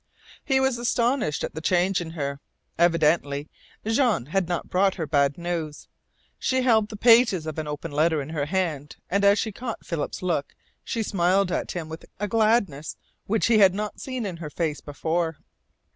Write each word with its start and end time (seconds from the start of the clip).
He 0.43 0.59
was 0.59 0.79
astonished 0.79 1.43
at 1.43 1.53
the 1.53 1.61
change 1.61 2.01
in 2.01 2.09
her. 2.17 2.39
Evidently 2.75 3.47
Jean 3.85 4.25
had 4.25 4.49
not 4.49 4.67
brought 4.67 4.95
her 4.95 5.05
bad 5.05 5.37
news. 5.37 5.89
She 6.39 6.63
held 6.63 6.89
the 6.89 6.95
pages 6.95 7.45
of 7.45 7.59
an 7.59 7.67
open 7.67 7.91
letter 7.91 8.19
in 8.19 8.29
her 8.29 8.47
hand, 8.47 8.95
and 9.11 9.23
as 9.23 9.37
she 9.37 9.51
caught 9.51 9.85
Philip's 9.85 10.23
look 10.23 10.55
she 10.83 11.03
smiled 11.03 11.51
at 11.51 11.73
him 11.73 11.87
with 11.87 12.03
a 12.19 12.27
gladness 12.27 12.97
which 13.27 13.45
he 13.45 13.59
had 13.59 13.75
not 13.75 13.99
seen 14.01 14.25
in 14.25 14.37
her 14.37 14.49
face 14.49 14.81
before. 14.81 15.37